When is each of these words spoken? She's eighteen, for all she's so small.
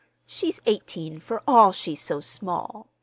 She's 0.25 0.59
eighteen, 0.65 1.19
for 1.19 1.43
all 1.47 1.71
she's 1.71 2.01
so 2.01 2.21
small. 2.21 2.87